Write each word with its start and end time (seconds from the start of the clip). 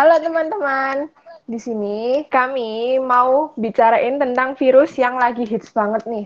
Halo 0.00 0.16
teman-teman, 0.16 1.12
di 1.44 1.60
sini 1.60 2.24
kami 2.32 2.96
mau 2.96 3.52
bicarain 3.60 4.16
tentang 4.16 4.56
virus 4.56 4.96
yang 4.96 5.20
lagi 5.20 5.44
hits 5.44 5.76
banget 5.76 6.00
nih. 6.08 6.24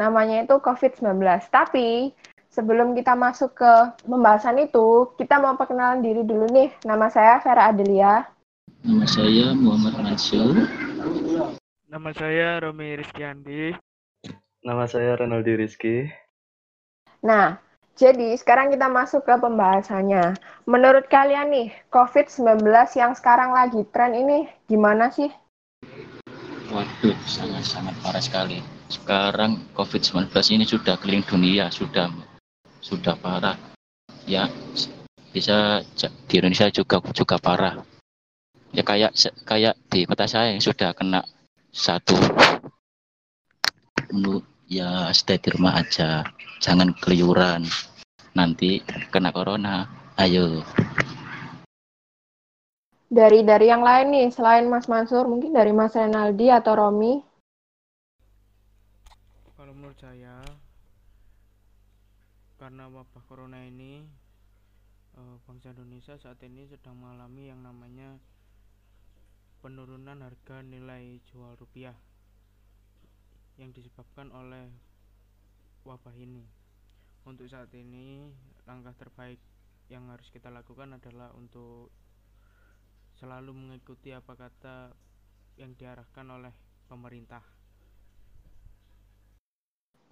Namanya 0.00 0.48
itu 0.48 0.56
COVID-19. 0.56 1.20
Tapi 1.52 2.16
sebelum 2.48 2.96
kita 2.96 3.12
masuk 3.12 3.60
ke 3.60 3.72
pembahasan 4.08 4.56
itu, 4.56 5.12
kita 5.20 5.36
mau 5.36 5.52
perkenalan 5.52 6.00
diri 6.00 6.24
dulu 6.24 6.48
nih. 6.48 6.72
Nama 6.88 7.12
saya 7.12 7.44
Vera 7.44 7.68
Adelia. 7.76 8.24
Nama 8.88 9.04
saya 9.04 9.52
Muhammad 9.52 10.00
Mansur. 10.00 10.64
Nama 11.84 12.10
saya 12.16 12.56
Romi 12.64 13.04
Rizkyandi. 13.04 13.76
Nama 14.64 14.84
saya 14.88 15.20
Renaldi 15.20 15.52
Rizky. 15.60 16.08
Nah, 17.20 17.60
jadi 17.94 18.34
sekarang 18.34 18.74
kita 18.74 18.90
masuk 18.90 19.22
ke 19.22 19.34
pembahasannya. 19.38 20.34
Menurut 20.66 21.06
kalian 21.06 21.54
nih, 21.54 21.68
COVID-19 21.94 22.66
yang 22.98 23.14
sekarang 23.14 23.54
lagi 23.54 23.86
tren 23.94 24.18
ini 24.18 24.50
gimana 24.66 25.14
sih? 25.14 25.30
Waduh, 26.74 27.14
sangat-sangat 27.22 27.94
parah 28.02 28.18
sekali. 28.18 28.58
Sekarang 28.90 29.62
COVID-19 29.78 30.26
ini 30.58 30.66
sudah 30.66 30.98
keliling 30.98 31.22
dunia, 31.22 31.70
sudah 31.70 32.10
sudah 32.82 33.14
parah. 33.14 33.54
Ya, 34.26 34.50
bisa 35.30 35.86
di 36.26 36.34
Indonesia 36.42 36.66
juga 36.74 36.98
juga 37.14 37.38
parah. 37.38 37.78
Ya 38.74 38.82
kayak 38.82 39.14
kayak 39.46 39.78
di 39.86 40.02
kota 40.02 40.26
saya 40.26 40.50
yang 40.50 40.58
sudah 40.58 40.90
kena 40.98 41.22
satu 41.70 42.18
menurut 44.10 44.46
ya 44.68 45.12
stay 45.12 45.36
di 45.40 45.48
rumah 45.52 45.80
aja. 45.80 46.24
Jangan 46.60 46.96
keluyuran 46.96 47.64
nanti 48.34 48.80
kena 49.12 49.30
corona. 49.30 49.88
Ayo. 50.14 50.62
Dari 53.10 53.42
dari 53.46 53.66
yang 53.66 53.82
lain 53.82 54.10
nih 54.10 54.26
selain 54.30 54.66
Mas 54.70 54.86
Mansur 54.90 55.26
mungkin 55.26 55.54
dari 55.54 55.70
Mas 55.74 55.94
Renaldi 55.94 56.50
atau 56.50 56.74
Romi? 56.74 57.18
Kalau 59.54 59.74
menurut 59.74 59.98
saya 59.98 60.42
karena 62.58 62.88
wabah 62.88 63.22
corona 63.26 63.60
ini 63.66 64.02
eh, 65.18 65.36
bangsa 65.46 65.74
Indonesia 65.74 66.14
saat 66.16 66.40
ini 66.46 66.66
sedang 66.70 66.98
mengalami 66.98 67.50
yang 67.50 67.60
namanya 67.62 68.18
penurunan 69.62 70.22
harga 70.22 70.62
nilai 70.62 71.18
jual 71.28 71.54
rupiah 71.58 71.94
yang 73.58 73.70
disebabkan 73.70 74.34
oleh 74.34 74.66
wabah 75.86 76.14
ini. 76.18 76.42
Untuk 77.24 77.48
saat 77.48 77.70
ini, 77.72 78.28
langkah 78.68 78.92
terbaik 78.98 79.40
yang 79.88 80.10
harus 80.10 80.28
kita 80.32 80.50
lakukan 80.50 80.96
adalah 80.96 81.32
untuk 81.36 81.88
selalu 83.16 83.54
mengikuti 83.54 84.10
apa 84.10 84.34
kata 84.34 84.92
yang 85.56 85.72
diarahkan 85.78 86.26
oleh 86.28 86.52
pemerintah. 86.90 87.40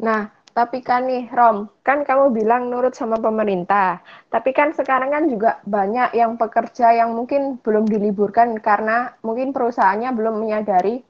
Nah, 0.03 0.31
tapi 0.53 0.83
kan 0.83 1.07
nih, 1.07 1.31
Rom, 1.31 1.71
kan 1.87 2.03
kamu 2.05 2.35
bilang 2.35 2.69
nurut 2.69 2.95
sama 2.95 3.17
pemerintah. 3.19 4.03
Tapi 4.29 4.51
kan 4.53 4.75
sekarang 4.75 5.11
kan 5.13 5.25
juga 5.31 5.63
banyak 5.65 6.15
yang 6.17 6.37
pekerja 6.37 6.93
yang 6.93 7.15
mungkin 7.15 7.59
belum 7.61 7.87
diliburkan 7.87 8.59
karena 8.59 9.15
mungkin 9.23 9.55
perusahaannya 9.55 10.11
belum 10.13 10.43
menyadari 10.43 11.01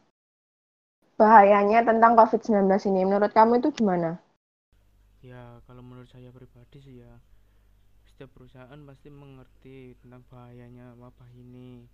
bahayanya 1.23 1.79
tentang 1.89 2.13
COVID-19 2.19 2.67
ini. 2.91 3.01
Menurut 3.09 3.31
kamu 3.39 3.53
itu 3.63 3.69
gimana? 3.79 4.11
Ya, 5.23 5.63
kalau 5.71 5.83
menurut 5.87 6.11
saya 6.11 6.35
pribadi 6.35 6.79
sih 6.83 6.97
ya, 7.07 7.13
setiap 8.11 8.31
perusahaan 8.35 8.81
pasti 8.89 9.09
mengerti 9.23 9.95
tentang 10.03 10.23
bahayanya 10.27 10.87
wabah 10.99 11.31
ini. 11.39 11.87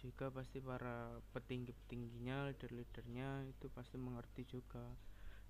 Juga 0.00 0.32
pasti 0.32 0.58
para 0.64 1.20
petinggi-petingginya, 1.36 2.48
leader-leadernya 2.48 3.52
itu 3.52 3.66
pasti 3.76 3.96
mengerti 4.00 4.42
juga. 4.48 4.84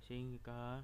Sehingga 0.03 0.83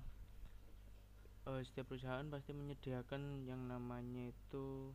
uh, 1.51 1.61
setiap 1.67 1.91
perusahaan 1.91 2.27
pasti 2.31 2.55
menyediakan 2.55 3.43
yang 3.51 3.67
namanya 3.67 4.31
itu 4.31 4.95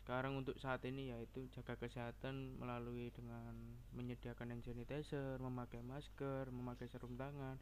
sekarang 0.00 0.40
untuk 0.40 0.56
saat 0.56 0.80
ini 0.88 1.12
yaitu 1.12 1.44
jaga 1.52 1.76
kesehatan 1.76 2.56
melalui 2.56 3.12
dengan 3.12 3.52
menyediakan 3.92 4.56
hand 4.56 4.64
sanitizer, 4.64 5.36
memakai 5.38 5.84
masker, 5.84 6.48
memakai 6.48 6.88
sarung 6.88 7.20
tangan 7.20 7.60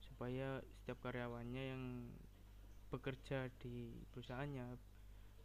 supaya 0.00 0.64
setiap 0.80 1.00
karyawannya 1.04 1.62
yang 1.76 1.82
bekerja 2.88 3.52
di 3.60 3.92
perusahaannya 4.14 4.78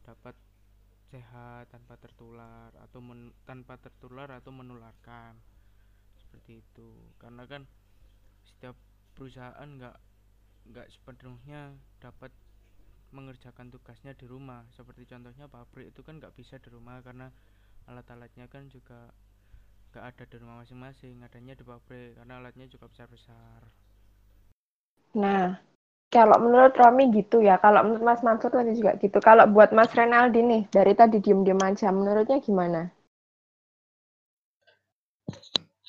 dapat 0.05 0.35
sehat 1.09 1.69
tanpa 1.73 1.97
tertular 1.97 2.69
atau 2.77 3.01
men, 3.01 3.33
tanpa 3.43 3.75
tertular 3.81 4.29
atau 4.29 4.53
menularkan. 4.53 5.35
Seperti 6.21 6.61
itu. 6.61 6.89
Karena 7.17 7.43
kan 7.49 7.65
setiap 8.45 8.77
perusahaan 9.17 9.65
nggak 9.65 9.97
nggak 10.69 10.87
sepenuhnya 10.93 11.73
dapat 11.97 12.29
mengerjakan 13.11 13.73
tugasnya 13.73 14.13
di 14.13 14.25
rumah. 14.29 14.65
Seperti 14.73 15.05
contohnya 15.09 15.49
pabrik 15.49 15.91
itu 15.93 16.01
kan 16.05 16.17
nggak 16.17 16.35
bisa 16.37 16.61
di 16.61 16.69
rumah 16.69 17.01
karena 17.01 17.29
alat-alatnya 17.89 18.45
kan 18.47 18.69
juga 18.69 19.09
nggak 19.89 20.05
ada 20.05 20.23
di 20.29 20.35
rumah 20.37 20.61
masing-masing 20.61 21.17
adanya 21.25 21.57
di 21.57 21.65
pabrik 21.65 22.13
karena 22.13 22.37
alatnya 22.37 22.69
juga 22.69 22.85
besar-besar. 22.85 23.65
Nah 25.17 25.57
kalau 26.09 26.37
menurut 26.41 26.73
Romi 26.77 27.09
gitu 27.13 27.41
ya 27.41 27.57
kalau 27.57 27.85
menurut 27.85 28.05
Mas 28.05 28.21
Mansur 28.21 28.53
tadi 28.53 28.77
juga 28.77 28.97
gitu. 29.01 29.17
Kalau 29.17 29.49
buat 29.49 29.73
Mas 29.73 29.89
Renaldi 29.93 30.45
nih 30.45 30.61
dari 30.69 30.93
tadi 30.93 31.17
diem-diem 31.17 31.61
aja 31.61 31.89
menurutnya 31.89 32.37
gimana? 32.41 32.93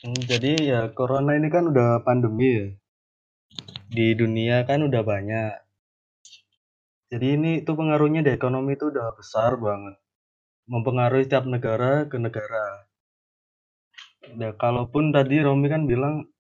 Hmm, 0.01 0.17
jadi 0.25 0.53
ya 0.65 0.81
corona 0.97 1.37
ini 1.37 1.53
kan 1.53 1.69
udah 1.69 2.01
pandemi 2.01 2.49
ya. 2.57 2.67
Di 3.93 4.17
dunia 4.17 4.65
kan 4.65 4.81
udah 4.81 5.05
banyak 5.05 5.60
jadi 7.11 7.27
ini 7.35 7.67
tuh 7.67 7.75
pengaruhnya 7.75 8.23
di 8.23 8.31
ekonomi 8.31 8.79
itu 8.79 8.87
udah 8.95 9.11
besar 9.19 9.59
banget. 9.59 9.99
Mempengaruhi 10.71 11.27
setiap 11.27 11.43
negara 11.51 12.07
ke 12.07 12.23
negara. 12.23 12.87
Ya, 14.39 14.55
kalaupun 14.55 15.11
tadi 15.11 15.43
Romi 15.43 15.67
kan 15.67 15.91
bilang 15.91 16.31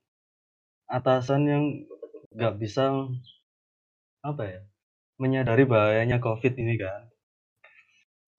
atasan 0.86 1.42
yang 1.50 1.64
nggak 2.30 2.62
bisa 2.62 2.94
apa 4.22 4.42
ya 4.46 4.60
menyadari 5.18 5.66
bahayanya 5.66 6.22
COVID 6.22 6.54
ini 6.54 6.78
kan. 6.78 7.10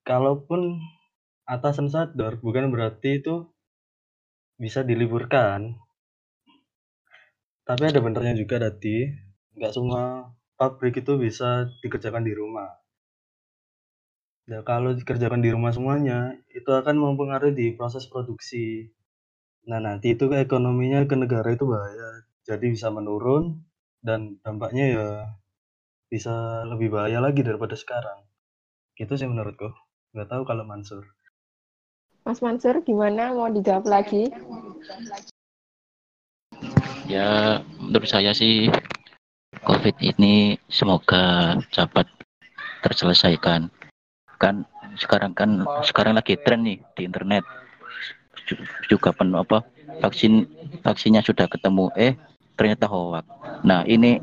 Kalaupun 0.08 0.80
atasan 1.44 1.92
sadar 1.92 2.40
bukan 2.40 2.72
berarti 2.72 3.19
itu 3.19 3.52
bisa 4.56 4.88
diliburkan. 4.88 5.75
Tapi 7.68 7.84
ada 7.92 8.00
benernya 8.00 8.40
juga 8.40 8.63
tadi, 8.63 9.12
nggak 9.59 9.74
semua 9.75 10.31
pabrik 10.61 11.01
itu 11.01 11.17
bisa 11.17 11.66
dikerjakan 11.81 12.22
di 12.22 12.38
rumah. 12.38 12.69
Ya, 14.45 14.61
kalau 14.61 14.94
dikerjakan 14.94 15.41
di 15.41 15.49
rumah 15.49 15.73
semuanya, 15.73 16.38
itu 16.53 16.69
akan 16.69 17.01
mempengaruhi 17.01 17.57
di 17.57 17.67
proses 17.73 18.05
produksi. 18.05 18.94
Nah, 19.66 19.81
nanti 19.81 20.13
itu 20.13 20.29
ke 20.29 20.38
ekonominya 20.38 21.01
ke 21.09 21.17
negara 21.17 21.50
itu 21.50 21.66
bahaya. 21.66 22.29
Jadi 22.45 22.77
bisa 22.77 22.94
menurun 22.94 23.66
dan 24.05 24.38
dampaknya 24.45 24.85
ya 24.94 25.07
bisa 26.13 26.66
lebih 26.69 26.94
bahaya 26.94 27.17
lagi 27.17 27.41
daripada 27.41 27.73
sekarang. 27.73 28.21
Gitu 28.94 29.17
sih 29.17 29.25
menurutku. 29.25 29.73
Nggak 30.13 30.29
tahu 30.29 30.44
kalau 30.45 30.61
Mansur. 30.66 31.05
Mas 32.21 32.38
Mansur 32.45 32.85
gimana? 32.85 33.33
Mau 33.33 33.50
dijawab 33.50 33.89
lagi? 33.89 34.29
Ya, 37.09 37.61
menurut 37.81 38.09
saya 38.09 38.33
sih 38.38 38.69
COVID 39.61 39.95
ini 40.01 40.57
semoga 40.66 41.57
cepat 41.69 42.09
terselesaikan. 42.81 43.69
Kan 44.41 44.66
sekarang 44.97 45.38
kan 45.38 45.63
sekarang 45.85 46.17
lagi 46.17 46.33
tren 46.41 46.66
nih 46.66 46.81
di 46.97 47.05
internet 47.05 47.45
juga 48.89 49.13
penuh 49.13 49.39
apa 49.39 49.63
vaksin 50.01 50.50
vaksinnya 50.81 51.21
sudah 51.24 51.45
ketemu 51.45 51.94
eh 51.94 52.18
ternyata 52.57 52.89
hoax. 52.89 53.24
Nah 53.62 53.86
ini 53.86 54.18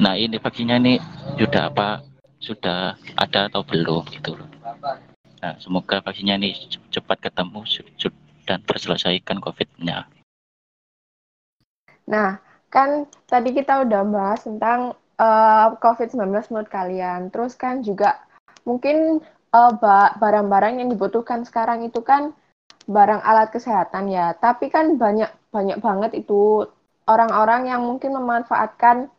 nah 0.00 0.16
ini 0.16 0.40
vaksinnya 0.40 0.80
ini 0.80 0.96
sudah 1.36 1.68
apa 1.68 2.00
sudah 2.40 2.96
ada 3.20 3.52
atau 3.52 3.60
belum 3.60 4.08
gitu 4.08 4.40
loh. 4.40 4.48
Nah 5.44 5.60
semoga 5.60 6.00
vaksinnya 6.00 6.40
ini 6.40 6.56
cepat 6.88 7.28
ketemu 7.28 7.60
dan 8.48 8.64
terselesaikan 8.64 9.38
COVID-nya. 9.38 10.08
Nah 12.08 12.49
kan 12.70 13.04
tadi 13.26 13.50
kita 13.50 13.82
udah 13.84 14.02
bahas 14.06 14.40
tentang 14.46 14.94
uh, 15.18 15.76
COVID-19 15.82 16.30
menurut 16.54 16.70
kalian. 16.70 17.28
Terus 17.34 17.58
kan 17.58 17.82
juga 17.82 18.22
mungkin 18.64 19.20
uh, 19.52 19.72
barang-barang 20.16 20.80
yang 20.80 20.88
dibutuhkan 20.88 21.42
sekarang 21.44 21.84
itu 21.84 22.00
kan 22.00 22.32
barang 22.86 23.20
alat 23.26 23.50
kesehatan 23.50 24.08
ya. 24.08 24.32
Tapi 24.38 24.70
kan 24.70 24.96
banyak 24.96 25.28
banyak 25.50 25.78
banget 25.82 26.24
itu 26.24 26.64
orang-orang 27.10 27.66
yang 27.68 27.82
mungkin 27.82 28.14
memanfaatkan 28.14 29.10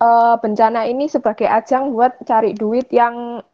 uh, 0.00 0.34
bencana 0.40 0.88
ini 0.88 1.06
sebagai 1.06 1.46
ajang 1.46 1.92
buat 1.92 2.16
cari 2.24 2.56
duit 2.56 2.88
yang 2.88 3.44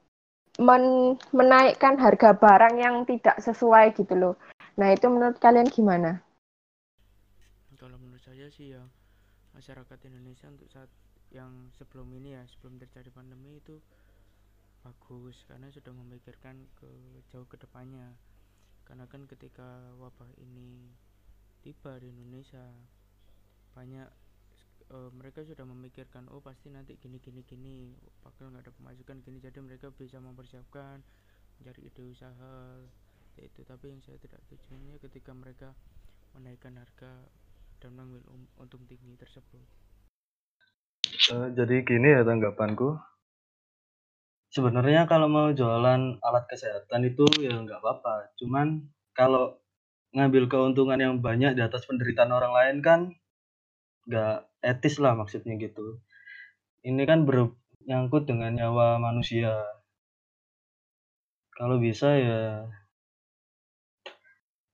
men 0.60 1.16
menaikkan 1.32 1.96
harga 1.96 2.36
barang 2.36 2.74
yang 2.78 2.96
tidak 3.08 3.40
sesuai 3.40 3.96
gitu 3.98 4.14
loh. 4.14 4.34
Nah, 4.76 4.92
itu 4.92 5.08
menurut 5.08 5.36
kalian 5.40 5.68
gimana? 5.68 6.20
Saya 8.42 8.58
sih 8.58 8.74
ya 8.74 8.82
masyarakat 9.54 10.02
Indonesia 10.10 10.50
untuk 10.50 10.66
saat 10.66 10.90
yang 11.30 11.70
sebelum 11.78 12.10
ini 12.10 12.34
ya 12.34 12.42
sebelum 12.50 12.74
terjadi 12.74 13.06
pandemi 13.14 13.62
itu 13.62 13.78
bagus 14.82 15.46
karena 15.46 15.70
sudah 15.70 15.94
memikirkan 15.94 16.66
ke 16.74 16.90
jauh 17.30 17.46
ke 17.46 17.54
depannya. 17.54 18.18
Karena 18.82 19.06
kan 19.06 19.30
ketika 19.30 19.94
wabah 19.94 20.26
ini 20.42 20.90
tiba 21.62 21.94
di 22.02 22.10
Indonesia 22.10 22.66
banyak 23.78 24.10
e, 24.90 24.96
mereka 25.14 25.46
sudah 25.46 25.62
memikirkan 25.62 26.26
oh 26.34 26.42
pasti 26.42 26.66
nanti 26.66 26.98
gini 26.98 27.22
gini 27.22 27.46
gini 27.46 27.94
bakal 28.26 28.50
nggak 28.50 28.66
ada 28.66 28.72
pemasukan 28.74 29.22
gini. 29.22 29.38
Jadi 29.38 29.62
mereka 29.62 29.94
bisa 29.94 30.18
mempersiapkan 30.18 30.98
mencari 31.62 31.86
ide 31.86 32.10
usaha 32.10 32.82
itu. 33.38 33.62
Tapi 33.62 33.94
yang 33.94 34.02
saya 34.02 34.18
tidak 34.18 34.42
tujuannya 34.50 34.98
ketika 34.98 35.30
mereka 35.30 35.78
menaikkan 36.34 36.74
harga 36.74 37.22
dan 37.82 37.99
mengambil 37.99 38.23
untung 38.62 38.87
tinggi 38.87 39.19
tersebut. 39.19 39.58
Uh, 41.34 41.50
jadi 41.50 41.82
gini 41.82 42.14
ya 42.14 42.23
tanggapanku. 42.23 42.94
Sebenarnya 44.55 45.11
kalau 45.11 45.26
mau 45.26 45.50
jualan 45.50 46.23
alat 46.23 46.44
kesehatan 46.46 47.11
itu 47.11 47.26
ya 47.43 47.58
nggak 47.58 47.82
apa-apa. 47.82 48.31
Cuman 48.38 48.87
kalau 49.19 49.58
ngambil 50.14 50.46
keuntungan 50.46 51.00
yang 51.00 51.19
banyak 51.19 51.58
di 51.58 51.62
atas 51.64 51.88
penderitaan 51.90 52.31
orang 52.31 52.55
lain 52.55 52.76
kan 52.84 53.00
nggak 54.06 54.46
etis 54.62 55.02
lah 55.02 55.19
maksudnya 55.19 55.58
gitu. 55.58 55.99
Ini 56.87 57.02
kan 57.02 57.26
bernyangkut 57.26 58.31
dengan 58.31 58.55
nyawa 58.55 59.02
manusia. 59.02 59.58
Kalau 61.58 61.82
bisa 61.82 62.14
ya 62.14 62.70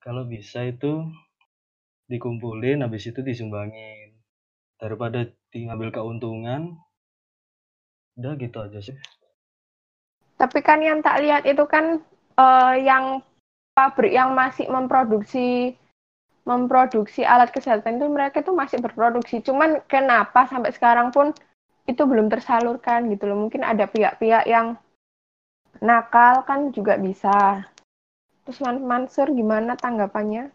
kalau 0.03 0.25
bisa 0.25 0.65
itu 0.67 1.07
dikumpulin 2.09 2.83
habis 2.83 3.09
itu 3.09 3.21
disumbangin 3.21 4.17
daripada 4.81 5.29
diambil 5.53 5.93
keuntungan 5.93 6.77
udah 8.19 8.35
gitu 8.41 8.59
aja 8.59 8.81
sih 8.83 8.97
tapi 10.39 10.63
kan 10.63 10.83
yang 10.83 11.03
tak 11.03 11.23
lihat 11.23 11.45
itu 11.45 11.65
kan 11.67 12.03
uh, 12.39 12.75
yang 12.79 13.21
pabrik 13.75 14.15
yang 14.15 14.35
masih 14.35 14.67
memproduksi 14.71 15.79
memproduksi 16.49 17.29
alat 17.29 17.53
kesehatan 17.53 18.01
itu 18.01 18.09
mereka 18.09 18.41
itu 18.41 18.57
masih 18.57 18.81
berproduksi. 18.81 19.45
Cuman 19.45 19.85
kenapa 19.85 20.49
sampai 20.49 20.73
sekarang 20.73 21.13
pun 21.13 21.37
itu 21.85 22.01
belum 22.09 22.33
tersalurkan 22.33 23.13
gitu 23.13 23.29
loh. 23.29 23.37
Mungkin 23.37 23.61
ada 23.61 23.85
pihak-pihak 23.85 24.49
yang 24.49 24.81
nakal 25.85 26.49
kan 26.49 26.73
juga 26.73 26.97
bisa. 26.97 27.69
Terus 28.49 28.65
Man 28.65 28.81
Mansur 28.81 29.29
gimana 29.29 29.77
tanggapannya? 29.77 30.49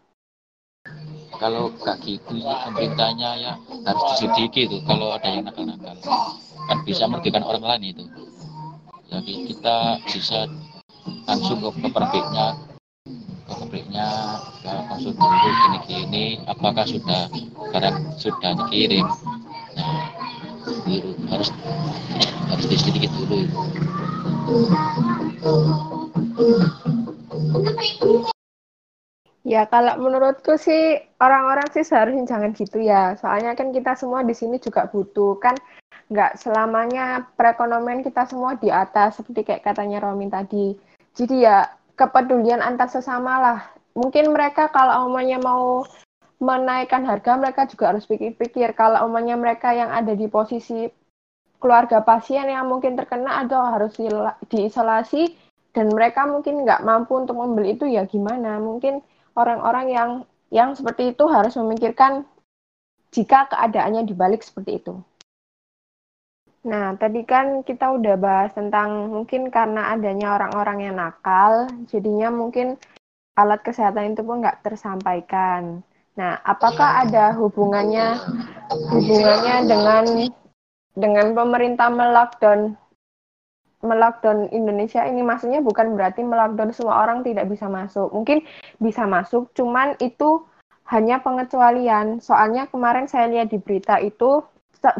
Kalau 1.38 1.70
kayak 1.82 1.98
gitu 2.06 2.40
pemerintahnya 2.40 3.30
ya 3.38 3.52
harus 3.84 4.02
diselidiki 4.14 4.70
itu 4.70 4.78
kalau 4.86 5.14
ada 5.14 5.28
yang 5.28 5.44
nakal-nakal. 5.44 5.96
Kan 6.64 6.78
bisa 6.86 7.04
merugikan 7.10 7.44
orang 7.44 7.64
lain 7.64 7.96
itu. 7.96 8.04
Jadi 9.12 9.32
kita 9.52 10.00
bisa 10.08 10.48
langsung 11.28 11.60
ke, 11.60 11.68
ke 11.84 11.88
pabriknya 11.92 12.46
ke 13.44 13.52
pabriknya 13.52 14.08
ke 14.64 14.72
konsul 14.88 15.12
dulu 15.12 15.78
gini 15.84 16.40
apakah 16.48 16.88
sudah 16.88 17.28
barang 17.70 17.96
sudah 18.16 18.50
dikirim. 18.64 19.04
Nah 19.76 20.08
itu 20.64 21.12
harus 21.28 21.52
harus 22.48 22.66
diselidiki 22.70 23.08
dulu 23.12 23.44
itu 23.44 23.60
Ya, 29.54 29.70
kalau 29.70 29.94
menurutku 30.02 30.58
sih 30.58 30.98
orang-orang 31.22 31.70
sih 31.70 31.86
seharusnya 31.86 32.26
jangan 32.26 32.50
gitu 32.58 32.82
ya. 32.82 33.14
Soalnya 33.22 33.54
kan 33.54 33.70
kita 33.70 33.94
semua 33.94 34.26
di 34.26 34.34
sini 34.34 34.58
juga 34.58 34.90
butuh 34.90 35.38
kan 35.38 35.54
nggak 36.10 36.42
selamanya 36.42 37.30
perekonomian 37.38 38.02
kita 38.02 38.26
semua 38.26 38.58
di 38.58 38.66
atas 38.66 39.22
seperti 39.22 39.46
kayak 39.46 39.62
katanya 39.62 40.02
Romin 40.02 40.26
tadi. 40.26 40.74
Jadi 41.14 41.46
ya 41.46 41.70
kepedulian 41.94 42.58
antar 42.58 42.90
sesama 42.90 43.38
lah. 43.38 43.58
Mungkin 43.94 44.34
mereka 44.34 44.74
kalau 44.74 45.06
umumnya 45.06 45.38
mau 45.38 45.86
menaikkan 46.42 47.06
harga 47.06 47.38
mereka 47.38 47.70
juga 47.70 47.94
harus 47.94 48.10
pikir-pikir 48.10 48.74
kalau 48.74 49.06
umumnya 49.06 49.38
mereka 49.38 49.70
yang 49.70 49.94
ada 49.94 50.18
di 50.18 50.26
posisi 50.26 50.90
keluarga 51.62 52.02
pasien 52.02 52.50
yang 52.50 52.66
mungkin 52.66 52.98
terkena 52.98 53.46
atau 53.46 53.62
harus 53.62 53.94
diisolasi 54.50 55.30
dan 55.78 55.94
mereka 55.94 56.26
mungkin 56.26 56.66
nggak 56.66 56.82
mampu 56.82 57.22
untuk 57.22 57.38
membeli 57.38 57.78
itu 57.78 57.86
ya 57.86 58.02
gimana 58.02 58.58
mungkin 58.58 58.98
orang-orang 59.34 59.86
yang 59.90 60.10
yang 60.50 60.70
seperti 60.74 61.10
itu 61.14 61.26
harus 61.26 61.54
memikirkan 61.58 62.26
jika 63.10 63.50
keadaannya 63.50 64.06
dibalik 64.06 64.42
seperti 64.42 64.82
itu. 64.82 64.94
Nah, 66.64 66.96
tadi 66.96 67.20
kan 67.28 67.60
kita 67.60 67.92
udah 67.92 68.16
bahas 68.16 68.50
tentang 68.56 69.12
mungkin 69.12 69.52
karena 69.52 69.92
adanya 69.92 70.40
orang-orang 70.40 70.88
yang 70.88 70.96
nakal, 70.96 71.68
jadinya 71.92 72.32
mungkin 72.32 72.80
alat 73.36 73.60
kesehatan 73.60 74.16
itu 74.16 74.24
pun 74.24 74.40
nggak 74.40 74.64
tersampaikan. 74.64 75.84
Nah, 76.14 76.38
apakah 76.46 77.04
ada 77.04 77.34
hubungannya 77.34 78.16
hubungannya 78.88 79.56
dengan 79.66 80.04
dengan 80.94 81.26
pemerintah 81.34 81.90
melockdown 81.90 82.78
melockdown 83.84 84.48
Indonesia 84.50 85.04
ini 85.04 85.20
maksudnya 85.20 85.60
bukan 85.60 85.92
berarti 85.92 86.24
melockdown 86.24 86.72
semua 86.72 87.04
orang 87.04 87.20
tidak 87.20 87.46
bisa 87.52 87.68
masuk. 87.68 88.08
Mungkin 88.10 88.42
bisa 88.80 89.04
masuk, 89.04 89.52
cuman 89.52 89.94
itu 90.00 90.42
hanya 90.88 91.20
pengecualian. 91.20 92.18
Soalnya 92.24 92.66
kemarin 92.72 93.06
saya 93.06 93.28
lihat 93.28 93.52
di 93.52 93.60
berita 93.60 94.00
itu 94.00 94.40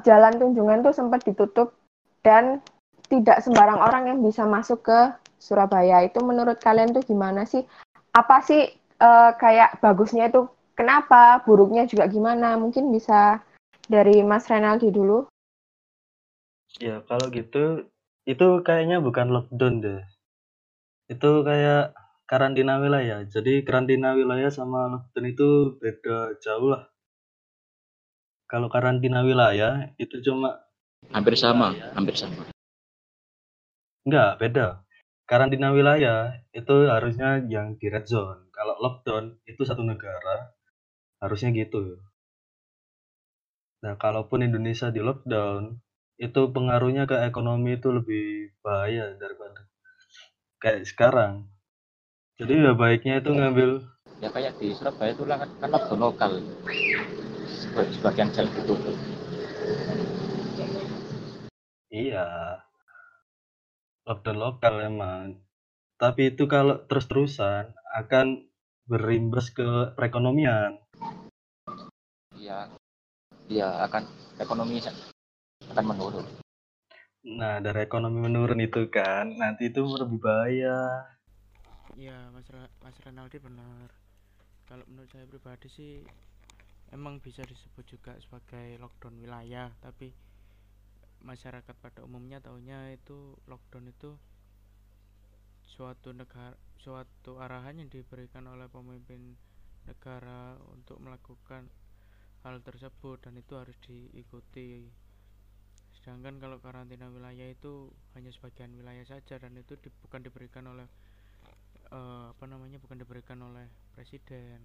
jalan 0.04 0.36
tunjungan 0.36 0.84
tuh 0.84 0.94
sempat 0.96 1.24
ditutup 1.24 1.76
dan 2.24 2.60
tidak 3.08 3.40
sembarang 3.44 3.80
orang 3.80 4.12
yang 4.12 4.18
bisa 4.20 4.44
masuk 4.44 4.84
ke 4.84 4.98
Surabaya. 5.40 6.04
Itu 6.04 6.24
menurut 6.24 6.60
kalian 6.60 6.92
tuh 6.92 7.04
gimana 7.04 7.44
sih? 7.44 7.64
Apa 8.16 8.40
sih 8.44 8.64
uh, 9.00 9.32
kayak 9.36 9.80
bagusnya 9.84 10.32
itu 10.32 10.48
kenapa, 10.72 11.44
buruknya 11.44 11.84
juga 11.84 12.08
gimana? 12.08 12.56
Mungkin 12.56 12.88
bisa 12.92 13.44
dari 13.84 14.24
Mas 14.24 14.48
Renaldi 14.48 14.88
dulu. 14.88 15.28
Ya, 16.80 17.04
kalau 17.06 17.30
gitu 17.30 17.86
itu 18.24 18.64
kayaknya 18.64 19.04
bukan 19.04 19.28
lockdown 19.28 19.74
deh. 19.84 20.02
Itu 21.12 21.44
kayak 21.44 21.92
karantina 22.24 22.80
wilayah. 22.80 23.20
Jadi 23.28 23.60
karantina 23.64 24.16
wilayah 24.16 24.48
sama 24.48 24.88
lockdown 24.88 25.26
itu 25.28 25.48
beda 25.76 26.40
jauh 26.40 26.72
lah. 26.72 26.88
Kalau 28.48 28.72
karantina 28.72 29.20
wilayah 29.20 29.92
itu 30.00 30.20
cuma 30.24 30.64
hampir 31.12 31.36
sama, 31.36 31.76
hampir 31.92 32.16
sama. 32.16 32.48
Enggak, 34.04 34.40
beda. 34.40 34.66
Karantina 35.24 35.72
wilayah 35.72 36.44
itu 36.52 36.88
harusnya 36.88 37.40
yang 37.48 37.80
di 37.80 37.88
red 37.88 38.04
zone. 38.04 38.48
Kalau 38.52 38.76
lockdown 38.80 39.40
itu 39.48 39.64
satu 39.64 39.80
negara 39.80 40.52
harusnya 41.20 41.52
gitu. 41.56 42.00
Nah, 43.84 43.96
kalaupun 44.00 44.44
Indonesia 44.44 44.88
di 44.88 45.00
lockdown, 45.00 45.76
itu 46.18 46.40
pengaruhnya 46.54 47.10
ke 47.10 47.16
ekonomi 47.26 47.74
itu 47.78 47.90
lebih 47.90 48.54
bahaya 48.62 49.14
daripada 49.18 49.66
kayak 50.62 50.86
sekarang. 50.86 51.50
Jadi 52.38 52.66
ya 52.66 52.72
baiknya 52.74 53.22
itu 53.22 53.30
ngambil 53.30 53.70
ya 54.22 54.30
kayak 54.30 54.56
di 54.62 54.70
Surabaya 54.72 55.10
itu 55.12 55.22
kan, 55.26 55.46
kan 55.60 55.68
lockdown 55.70 56.00
lokal. 56.00 56.32
Sebagian 57.90 58.30
jalan 58.30 58.50
ditutup 58.54 58.94
iya. 61.94 62.26
Lockdown 64.04 64.38
lokal 64.38 64.74
emang. 64.84 65.26
Tapi 65.96 66.34
itu 66.34 66.44
kalau 66.50 66.82
terus-terusan 66.90 67.72
akan 67.94 68.50
berimbas 68.84 69.54
ke 69.54 69.94
perekonomian. 69.94 70.82
Iya. 72.36 72.68
Iya 73.48 73.86
akan 73.86 74.02
ekonomi 74.40 74.80
akan 75.72 75.84
menurun. 75.84 76.26
Nah 77.24 77.62
dari 77.64 77.80
ekonomi 77.88 78.20
menurun 78.20 78.60
itu 78.60 78.84
kan 78.92 79.32
nanti 79.40 79.72
itu 79.72 79.80
lebih 79.80 80.20
bahaya. 80.20 81.08
Iya 81.96 82.28
mas, 82.34 82.50
mas 82.82 82.96
Renaldi 83.00 83.40
benar. 83.40 83.88
Kalau 84.68 84.84
menurut 84.90 85.08
saya 85.08 85.24
pribadi 85.24 85.68
sih 85.72 86.04
emang 86.92 87.18
bisa 87.18 87.42
disebut 87.42 87.84
juga 87.88 88.12
sebagai 88.20 88.76
lockdown 88.78 89.18
wilayah 89.18 89.72
tapi 89.80 90.14
masyarakat 91.24 91.74
pada 91.80 92.04
umumnya 92.04 92.38
tahunya 92.38 92.94
itu 92.94 93.34
lockdown 93.48 93.88
itu 93.88 94.14
suatu 95.64 96.12
negara 96.12 96.54
suatu 96.78 97.40
arahan 97.40 97.80
yang 97.80 97.88
diberikan 97.88 98.44
oleh 98.44 98.68
pemimpin 98.68 99.34
negara 99.88 100.54
untuk 100.70 101.00
melakukan 101.00 101.66
hal 102.44 102.60
tersebut 102.60 103.24
dan 103.24 103.40
itu 103.40 103.56
harus 103.56 103.74
diikuti 103.82 104.84
sedangkan 106.04 106.36
kalau 106.36 106.60
karantina 106.60 107.08
wilayah 107.08 107.48
itu 107.48 107.88
hanya 108.12 108.28
sebagian 108.28 108.76
wilayah 108.76 109.08
saja 109.08 109.40
dan 109.40 109.56
itu 109.56 109.72
di, 109.80 109.88
bukan 110.04 110.20
diberikan 110.20 110.68
oleh 110.68 110.84
uh, 111.88 112.28
apa 112.28 112.44
namanya 112.44 112.76
bukan 112.76 113.00
diberikan 113.00 113.40
oleh 113.40 113.64
presiden. 113.96 114.60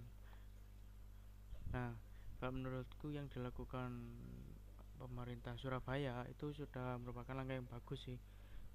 Nah 1.72 1.96
kalau 2.44 2.60
menurutku 2.60 3.16
yang 3.16 3.32
dilakukan 3.32 4.04
pemerintah 5.00 5.56
Surabaya 5.56 6.28
itu 6.28 6.52
sudah 6.52 7.00
merupakan 7.00 7.32
langkah 7.32 7.56
yang 7.56 7.72
bagus 7.72 8.04
sih. 8.04 8.20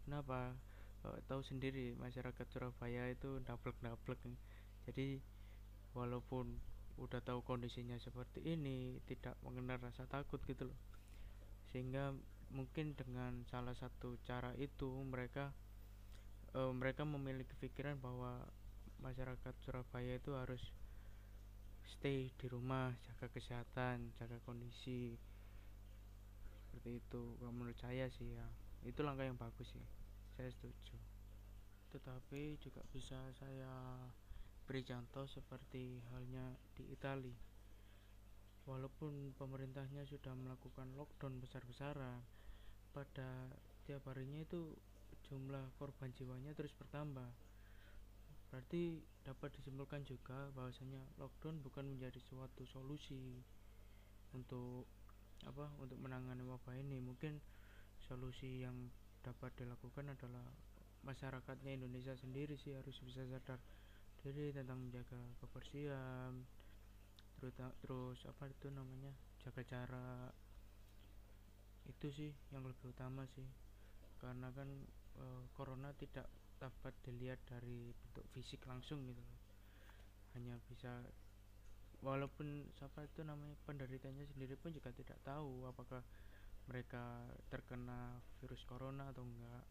Kenapa? 0.09 0.57
Uh, 1.05 1.21
tahu 1.29 1.45
sendiri 1.45 1.93
masyarakat 2.01 2.49
Surabaya 2.49 3.13
itu 3.13 3.45
double-double. 3.45 4.17
Jadi 4.89 5.21
walaupun 5.93 6.57
udah 6.97 7.21
tahu 7.21 7.45
kondisinya 7.45 8.01
seperti 8.01 8.41
ini 8.41 9.05
tidak 9.05 9.37
mengenal 9.45 9.77
rasa 9.85 10.09
takut 10.09 10.41
gitu 10.49 10.73
loh. 10.73 10.79
Sehingga 11.77 12.17
mungkin 12.53 12.97
dengan 12.99 13.45
salah 13.49 13.73
satu 13.73 14.19
cara 14.27 14.53
itu 14.61 14.91
mereka 15.07 15.55
uh, 16.55 16.73
mereka 16.75 17.07
memiliki 17.07 17.53
pikiran 17.59 17.97
bahwa 18.01 18.45
masyarakat 19.01 19.55
Surabaya 19.65 20.17
itu 20.17 20.33
harus 20.33 20.61
stay 21.85 22.33
di 22.41 22.47
rumah 22.49 22.93
jaga 23.05 23.29
kesehatan 23.33 24.13
jaga 24.17 24.41
kondisi. 24.45 25.17
Seperti 26.69 26.99
itu. 26.99 27.23
Menurut 27.45 27.79
saya 27.79 28.11
sih 28.11 28.35
ya 28.35 28.47
itu 28.85 29.01
langkah 29.01 29.25
yang 29.25 29.39
bagus 29.39 29.71
sih. 29.71 29.87
Saya 30.35 30.51
setuju. 30.51 30.99
Tetapi 31.95 32.59
juga 32.59 32.83
bisa 32.91 33.17
saya 33.39 34.03
beri 34.65 34.83
contoh 34.83 35.29
seperti 35.29 36.01
halnya 36.11 36.57
di 36.75 36.89
Italia 36.91 37.54
walaupun 38.65 39.37
pemerintahnya 39.37 40.09
sudah 40.09 40.33
melakukan 40.33 40.89
lockdown 40.97 41.37
besar-besaran 41.41 42.21
pada 42.97 43.53
tiap 43.85 44.05
harinya 44.09 44.41
itu 44.41 44.73
jumlah 45.29 45.73
korban 45.77 46.13
jiwanya 46.17 46.53
terus 46.57 46.73
bertambah. 46.77 47.29
Berarti 48.49 49.03
dapat 49.27 49.51
disimpulkan 49.59 50.07
juga 50.07 50.49
bahwasanya 50.55 51.01
lockdown 51.21 51.61
bukan 51.61 51.85
menjadi 51.91 52.21
suatu 52.23 52.65
solusi 52.71 53.43
untuk 54.33 54.87
apa 55.45 55.69
untuk 55.83 55.99
menangani 56.01 56.47
wabah 56.47 56.77
ini. 56.79 57.03
Mungkin 57.03 57.41
solusi 58.09 58.65
yang 58.65 58.89
dapat 59.25 59.53
dilakukan 59.57 60.13
adalah 60.13 60.45
masyarakatnya 61.05 61.77
Indonesia 61.77 62.17
sendiri 62.17 62.57
sih 62.57 62.73
harus 62.73 62.97
bisa 63.05 63.25
sadar 63.29 63.61
jadi 64.25 64.57
tentang 64.57 64.81
menjaga 64.81 65.21
kebersihan 65.45 66.33
terus 67.53 68.19
apa 68.25 68.49
itu 68.49 68.71
namanya 68.73 69.13
jaga 69.45 69.63
jarak. 69.67 70.33
Itu 71.85 72.09
sih 72.09 72.33
yang 72.55 72.65
lebih 72.65 72.95
utama 72.95 73.29
sih. 73.37 73.45
Karena 74.23 74.49
kan 74.55 74.69
e, 75.21 75.25
corona 75.53 75.93
tidak 75.97 76.25
dapat 76.57 76.95
dilihat 77.05 77.43
dari 77.45 77.93
bentuk 77.93 78.25
fisik 78.33 78.65
langsung 78.65 79.05
gitu 79.05 79.21
hanya 80.35 80.59
bisa 80.67 80.91
walaupun 82.03 82.67
siapa 82.75 83.07
itu 83.07 83.23
namanya 83.23 83.55
penderitanya 83.65 84.27
sendiri 84.35 84.59
pun 84.59 84.75
juga 84.75 84.91
tidak 84.91 85.17
tahu 85.23 85.65
apakah 85.71 86.03
mereka 86.67 87.23
terkena 87.49 88.19
virus 88.41 88.61
corona 88.67 89.09
atau 89.15 89.23
enggak. 89.23 89.65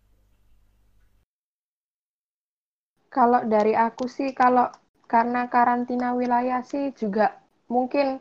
Kalau 3.13 3.45
dari 3.45 3.77
aku 3.77 4.09
sih, 4.09 4.33
kalau 4.33 4.73
karena 5.05 5.45
karantina 5.45 6.17
wilayah 6.17 6.65
sih 6.65 6.89
juga 6.97 7.42
mungkin 7.67 8.19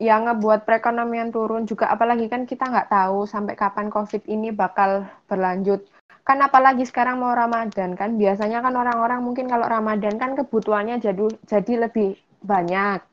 yang 0.00 0.24
ngebuat 0.24 0.64
perekonomian 0.64 1.28
turun 1.28 1.68
juga. 1.68 1.92
Apalagi 1.92 2.26
kan 2.32 2.48
kita 2.48 2.66
nggak 2.66 2.88
tahu 2.88 3.28
sampai 3.28 3.52
kapan 3.52 3.92
covid 3.92 4.24
ini 4.24 4.48
bakal 4.48 5.04
berlanjut. 5.28 5.84
Kan 6.24 6.40
apalagi 6.40 6.88
sekarang 6.88 7.20
mau 7.20 7.36
ramadan 7.36 7.92
kan 7.92 8.16
biasanya 8.16 8.64
kan 8.64 8.72
orang-orang 8.72 9.20
mungkin 9.20 9.44
kalau 9.44 9.68
ramadan 9.68 10.16
kan 10.16 10.32
kebutuhannya 10.32 10.96
jadi 11.04 11.28
jadi 11.44 11.72
lebih 11.88 12.16
banyak. 12.40 13.04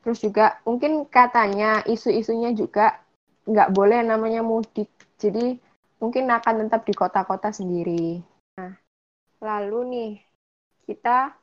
Terus 0.00 0.24
juga 0.24 0.56
mungkin 0.64 1.04
katanya 1.04 1.84
isu-isunya 1.84 2.56
juga 2.56 2.96
nggak 3.44 3.76
boleh 3.76 4.00
namanya 4.00 4.40
mudik. 4.40 4.88
Jadi 5.20 5.60
mungkin 6.00 6.32
akan 6.32 6.64
tetap 6.64 6.88
di 6.88 6.94
kota-kota 6.96 7.52
sendiri. 7.52 8.24
Nah 8.56 8.72
lalu 9.44 9.78
nih 9.92 10.12
kita 10.88 11.36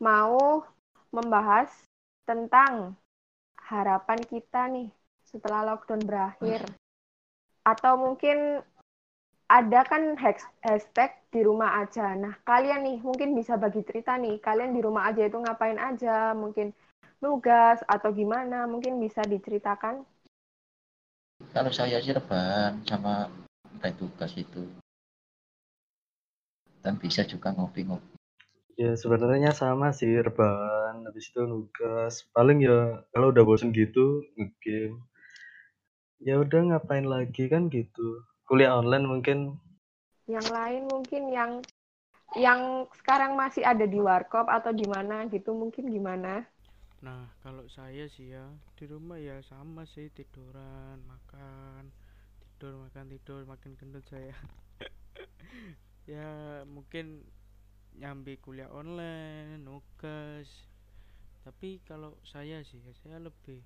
mau 0.00 0.64
membahas 1.14 1.70
tentang 2.30 2.94
harapan 3.58 4.20
kita 4.22 4.70
nih 4.70 4.86
setelah 5.26 5.74
lockdown 5.74 6.06
berakhir. 6.06 6.62
Atau 7.66 7.98
mungkin 7.98 8.62
ada 9.50 9.82
kan 9.82 10.14
hashtag 10.62 11.10
di 11.34 11.42
rumah 11.42 11.82
aja. 11.82 12.14
Nah, 12.14 12.38
kalian 12.46 12.86
nih 12.86 12.98
mungkin 13.02 13.34
bisa 13.34 13.58
bagi 13.58 13.82
cerita 13.82 14.14
nih, 14.14 14.38
kalian 14.38 14.70
di 14.70 14.78
rumah 14.78 15.10
aja 15.10 15.26
itu 15.26 15.42
ngapain 15.42 15.74
aja, 15.74 16.30
mungkin 16.38 16.70
nugas 17.18 17.82
atau 17.90 18.14
gimana, 18.14 18.70
mungkin 18.70 19.02
bisa 19.02 19.26
diceritakan. 19.26 20.06
Kalau 21.50 21.74
saya 21.74 21.98
sih 21.98 22.14
rebahan 22.14 22.78
sama 22.86 23.26
tugas 23.98 24.38
itu. 24.38 24.70
Dan 26.80 26.94
bisa 26.96 27.26
juga 27.26 27.50
ngopi-ngopi. 27.50 28.19
Ya 28.80 28.96
sebenarnya 28.96 29.52
sama 29.52 29.92
sih 29.92 30.08
rebahan, 30.08 31.04
habis 31.04 31.28
itu 31.28 31.44
nugas. 31.44 32.24
Paling 32.32 32.64
ya 32.64 33.04
kalau 33.12 33.28
udah 33.28 33.44
bosen 33.44 33.76
gitu 33.76 34.24
ngegame. 34.40 35.04
Ya 36.24 36.40
udah 36.40 36.60
ngapain 36.64 37.04
lagi 37.04 37.52
kan 37.52 37.68
gitu. 37.68 38.24
Kuliah 38.48 38.80
online 38.80 39.04
mungkin. 39.04 39.60
Yang 40.24 40.48
lain 40.48 40.82
mungkin 40.88 41.22
yang 41.28 41.52
yang 42.40 42.88
sekarang 42.96 43.36
masih 43.36 43.68
ada 43.68 43.84
di 43.84 44.00
warkop 44.00 44.48
atau 44.48 44.72
di 44.72 44.88
mana 44.88 45.28
gitu 45.28 45.52
mungkin 45.52 45.92
gimana? 45.92 46.48
Nah, 47.04 47.28
kalau 47.44 47.68
saya 47.68 48.08
sih 48.08 48.32
ya 48.32 48.48
di 48.80 48.88
rumah 48.88 49.20
ya 49.20 49.44
sama 49.44 49.84
sih 49.84 50.08
tiduran, 50.08 51.04
makan, 51.04 51.92
tidur, 52.40 52.80
makan, 52.80 53.12
tidur, 53.12 53.44
makin 53.44 53.76
gendut 53.76 54.08
saya. 54.08 54.32
ya 56.16 56.64
mungkin 56.64 57.28
nyambi 57.98 58.38
kuliah 58.38 58.70
online 58.70 59.58
nugas. 59.62 60.68
Tapi 61.42 61.80
kalau 61.88 62.14
saya 62.22 62.62
sih 62.62 62.78
saya 63.02 63.18
lebih 63.18 63.64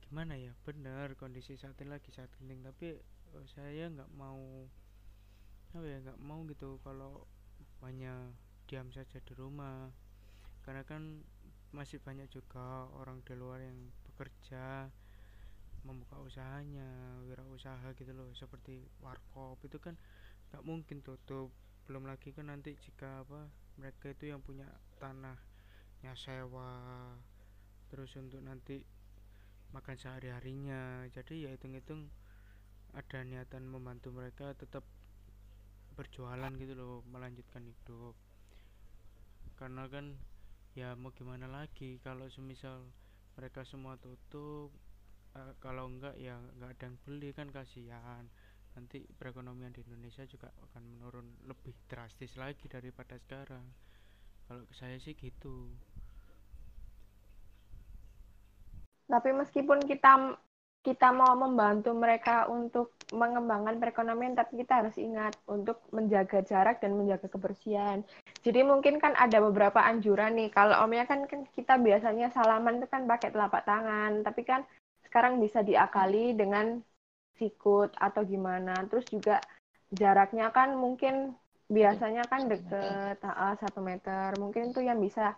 gimana 0.00 0.34
ya 0.34 0.50
benar 0.66 1.14
kondisi 1.14 1.54
saat 1.54 1.78
ini 1.78 1.94
lagi 1.94 2.10
saat 2.10 2.26
genting 2.34 2.66
tapi 2.66 2.98
uh, 3.30 3.46
saya 3.46 3.86
nggak 3.86 4.10
mau 4.18 4.66
apa 5.70 5.86
ya 5.86 6.02
nggak 6.02 6.18
mau 6.18 6.42
gitu 6.50 6.82
kalau 6.82 7.30
banyak 7.78 8.34
diam 8.66 8.90
saja 8.90 9.22
di 9.22 9.32
rumah. 9.38 9.90
Karena 10.66 10.82
kan 10.82 11.22
masih 11.70 12.02
banyak 12.02 12.26
juga 12.30 12.90
orang 12.98 13.22
di 13.22 13.34
luar 13.38 13.62
yang 13.62 13.78
bekerja 14.10 14.90
membuka 15.86 16.20
usahanya 16.20 16.90
wirausaha 17.24 17.94
gitu 17.96 18.12
loh 18.12 18.28
seperti 18.34 18.82
warkop. 19.00 19.62
Itu 19.62 19.78
kan 19.78 19.94
nggak 20.50 20.66
mungkin 20.66 21.00
tutup 21.06 21.54
belum 21.90 22.06
lagi 22.06 22.30
kan 22.30 22.54
nanti 22.54 22.78
jika 22.78 23.26
apa 23.26 23.50
mereka 23.74 24.14
itu 24.14 24.30
yang 24.30 24.38
punya 24.38 24.70
tanahnya 25.02 26.14
sewa 26.14 26.70
terus 27.90 28.14
untuk 28.14 28.38
nanti 28.46 28.86
makan 29.74 29.98
sehari 29.98 30.30
harinya 30.30 31.02
jadi 31.10 31.50
ya 31.50 31.58
hitung 31.58 31.74
hitung 31.74 32.06
ada 32.94 33.26
niatan 33.26 33.66
membantu 33.66 34.14
mereka 34.14 34.54
tetap 34.54 34.86
berjualan 35.94 36.50
gitu 36.56 36.74
loh 36.74 37.04
melanjutkan 37.10 37.62
hidup. 37.66 38.14
Karena 39.58 39.86
kan 39.86 40.16
ya 40.72 40.96
mau 40.96 41.12
gimana 41.12 41.50
lagi 41.50 41.98
kalau 42.00 42.30
semisal 42.30 42.86
mereka 43.34 43.66
semua 43.66 43.98
tutup 43.98 44.70
uh, 45.34 45.52
kalau 45.58 45.90
enggak 45.90 46.14
ya 46.16 46.38
enggak 46.56 46.78
ada 46.78 46.84
yang 46.88 46.96
beli 47.04 47.30
kan 47.34 47.50
kasihan 47.50 48.24
nanti 48.76 49.02
perekonomian 49.02 49.74
di 49.74 49.82
Indonesia 49.86 50.22
juga 50.26 50.50
akan 50.70 50.82
menurun 50.86 51.26
lebih 51.46 51.74
drastis 51.90 52.34
lagi 52.38 52.70
daripada 52.70 53.18
sekarang. 53.18 53.64
Kalau 54.46 54.66
saya 54.74 54.98
sih 54.98 55.14
gitu. 55.14 55.70
Tapi 59.10 59.30
meskipun 59.34 59.82
kita 59.86 60.38
kita 60.80 61.12
mau 61.12 61.36
membantu 61.36 61.92
mereka 61.92 62.48
untuk 62.48 62.96
mengembangkan 63.12 63.76
perekonomian 63.76 64.32
tapi 64.32 64.64
kita 64.64 64.80
harus 64.80 64.96
ingat 64.96 65.36
untuk 65.44 65.82
menjaga 65.92 66.40
jarak 66.40 66.80
dan 66.80 66.96
menjaga 66.96 67.28
kebersihan. 67.28 68.00
Jadi 68.40 68.64
mungkin 68.64 68.96
kan 68.96 69.12
ada 69.18 69.44
beberapa 69.44 69.76
anjuran 69.84 70.40
nih. 70.40 70.48
Kalau 70.48 70.80
omnya 70.80 71.04
kan, 71.04 71.28
kan 71.28 71.44
kita 71.52 71.76
biasanya 71.76 72.32
salaman 72.32 72.80
itu 72.80 72.88
kan 72.88 73.04
pakai 73.04 73.28
telapak 73.28 73.68
tangan. 73.68 74.24
Tapi 74.24 74.40
kan 74.46 74.64
sekarang 75.04 75.36
bisa 75.42 75.60
diakali 75.60 76.32
dengan 76.32 76.80
sikut 77.38 77.94
atau 77.98 78.22
gimana 78.24 78.86
terus 78.90 79.06
juga 79.10 79.42
jaraknya 79.90 80.50
kan 80.54 80.74
mungkin 80.74 81.34
biasanya 81.70 82.26
kan 82.26 82.50
deket 82.50 83.18
satu 83.62 83.78
meter 83.82 84.34
mungkin 84.38 84.74
itu 84.74 84.82
yang 84.82 84.98
bisa 84.98 85.34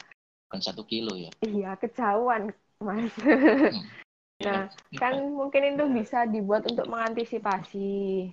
kan 0.48 0.60
satu 0.60 0.84
kilo 0.84 1.16
ya 1.16 1.30
iya 1.44 1.76
kejauhan 1.76 2.52
mas 2.80 3.12
hmm. 3.20 3.84
Nah, 4.42 4.66
kan 4.98 5.14
mungkin 5.30 5.62
itu 5.78 5.84
bisa 5.94 6.26
dibuat 6.26 6.66
untuk 6.66 6.90
mengantisipasi. 6.90 8.26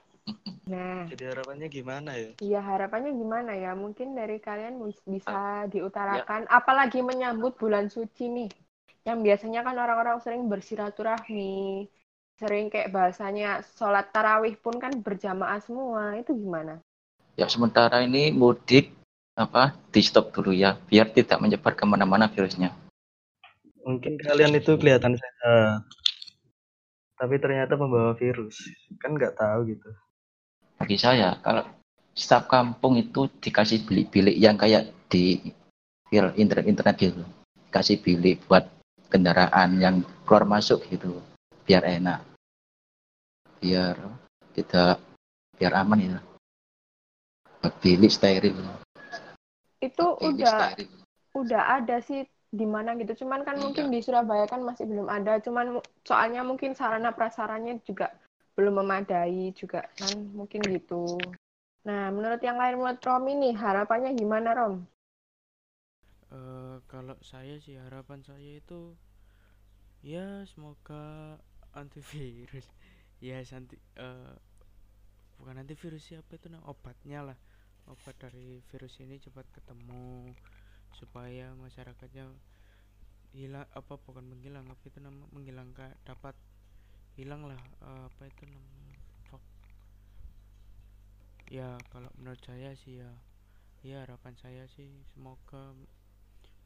Nah, 0.70 1.06
Jadi 1.10 1.24
harapannya 1.25 1.68
gimana 1.70 2.12
ya? 2.18 2.32
ya 2.42 2.62
harapannya 2.62 3.13
gimana 3.13 3.54
ya? 3.58 3.78
Mungkin 3.78 4.18
dari 4.18 4.38
kalian 4.42 4.82
bisa 5.06 5.66
Ya. 5.66 5.70
diutarakan, 5.70 6.50
apalagi 6.50 7.01
menyambut 7.06 7.58
bulan 7.58 7.89
suci 7.89 8.30
nih. 8.30 8.50
Yang 9.06 9.20
biasanya 9.25 9.62
kan 9.66 9.78
orang-orang 9.78 10.18
sering 10.22 10.46
bersilaturahmi, 10.50 11.89
sering 12.39 12.72
kayak 12.72 12.96
bahasanya 12.96 13.60
sholat 13.75 14.15
tarawih 14.15 14.55
pun 14.55 14.79
kan 14.79 14.96
berjamaah 15.03 15.60
semua. 15.60 16.15
Itu 16.15 16.31
gimana? 16.31 16.79
Ya 17.36 17.51
sementara 17.51 18.00
ini 18.00 18.31
mudik 18.31 18.96
apa 19.36 19.75
di 19.91 20.00
stop 20.03 20.31
dulu 20.31 20.55
ya 20.55 20.79
biar 20.88 21.12
tidak 21.12 21.39
menyebar 21.43 21.75
ke 21.75 21.84
mana-mana 21.84 22.31
virusnya. 22.31 22.72
Mungkin 23.84 24.15
kalian 24.19 24.55
itu 24.55 24.79
kelihatan 24.79 25.19
sehat. 25.19 25.84
Tapi 27.19 27.36
ternyata 27.39 27.75
membawa 27.75 28.15
virus. 28.15 28.55
Kan 29.03 29.19
nggak 29.19 29.36
tahu 29.36 29.75
gitu. 29.75 29.89
Bagi 30.79 30.96
saya 30.96 31.36
kalau 31.43 31.67
setiap 32.15 32.48
kampung 32.48 32.96
itu 32.96 33.27
dikasih 33.43 33.84
bilik-bilik 33.84 34.36
yang 34.39 34.55
kayak 34.55 34.91
di 35.12 35.51
viral 36.08 36.31
internet-internet 36.39 36.96
gitu. 37.00 37.24
Kasih 37.72 38.00
bilik 38.00 38.43
buat 38.48 38.67
kendaraan 39.12 39.79
yang 39.79 39.96
keluar 40.24 40.48
masuk 40.48 40.84
gitu 40.88 41.19
biar 41.67 41.84
enak. 41.84 42.28
Biar 43.60 43.96
tidak 44.56 45.00
biar 45.60 45.74
aman 45.75 46.00
ya. 46.00 46.18
Bilik 47.84 48.12
steril. 48.12 48.56
Itu 49.84 50.16
Bilik 50.20 50.48
udah 50.48 50.56
steril. 50.75 50.89
udah 51.36 51.62
ada 51.80 52.00
sih 52.04 52.24
di 52.50 52.66
mana 52.66 52.96
gitu. 52.98 53.24
Cuman 53.24 53.44
kan 53.46 53.60
Iya. 53.60 53.63
mungkin 53.68 53.86
di 53.94 54.00
Surabaya 54.01 54.48
kan 54.48 54.63
masih 54.63 54.88
belum 54.88 55.08
ada. 55.12 55.38
Cuman 55.44 55.84
soalnya 56.08 56.42
mungkin 56.44 56.74
sarana 56.74 57.12
prasaranya 57.12 57.78
juga 57.84 58.12
belum 58.56 58.84
memadai 58.84 59.56
juga 59.56 59.88
kan 59.96 60.16
mungkin 60.36 60.60
gitu. 60.68 61.20
Nah, 61.88 62.12
menurut 62.12 62.44
yang 62.44 62.60
lain 62.60 62.75
menurut 62.75 63.00
Rom 63.08 63.24
ini 63.32 63.56
harapannya 63.56 64.12
gimana 64.16 64.51
Rom? 64.51 64.84
Eh, 66.30 66.75
kalau 66.92 67.16
saya 67.25 67.58
sih 67.58 67.80
harapan 67.80 68.22
saya 68.22 68.62
itu 68.62 68.94
ya 70.06 70.44
semoga 70.46 71.36
antivirus 71.74 72.68
ya 73.19 73.43
anti 73.43 73.75
eh, 73.75 74.35
bukan 75.39 75.59
antivirus 75.59 76.03
siapa 76.11 76.35
itu 76.35 76.47
nah 76.51 76.63
obatnya 76.67 77.23
lah. 77.33 77.38
Obat 77.89 78.15
dari 78.21 78.61
virus 78.69 79.01
ini 79.01 79.17
cepat 79.17 79.49
ketemu 79.49 80.29
supaya 80.93 81.57
masyarakatnya 81.57 82.29
hilang 83.33 83.65
apa 83.73 83.93
bukan 83.97 84.25
menghilang 84.25 84.65
apa 84.69 84.83
itu 84.89 84.97
nama 85.01 85.25
menghilangkan 85.33 85.93
dapat 86.05 86.33
hilang 87.17 87.45
lah 87.45 87.61
eh, 87.85 88.03
apa 88.09 88.23
itu 88.29 88.45
namanya 88.45 88.97
Fuck. 89.29 89.43
ya 91.49 91.77
kalau 91.93 92.09
menurut 92.17 92.41
saya 92.41 92.73
sih 92.77 93.01
ya 93.01 93.09
ya 93.85 94.03
harapan 94.05 94.35
saya 94.38 94.67
sih 94.69 94.91
semoga 95.13 95.73